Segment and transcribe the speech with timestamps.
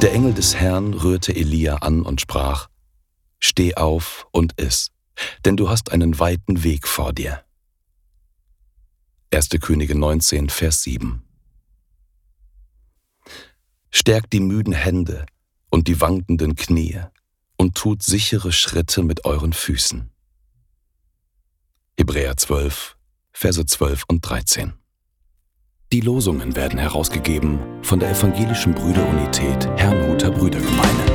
[0.00, 2.68] des Herrn rührte Elia an und sprach,
[3.40, 4.92] Steh auf und iss,
[5.44, 7.44] denn du hast einen weiten Weg vor dir.
[9.34, 9.48] 1.
[9.60, 11.22] Könige 19, Vers 7
[13.90, 15.26] Stärkt die müden Hände
[15.68, 17.00] und die wankenden Knie
[17.56, 20.10] und tut sichere Schritte mit euren Füßen.
[21.98, 22.96] Hebräer 12,
[23.32, 24.74] Verse 12 und 13.
[25.92, 27.58] Die Losungen werden herausgegeben
[27.88, 31.07] von der Evangelischen Brüderunität Herrnhuter Brüdergemeine.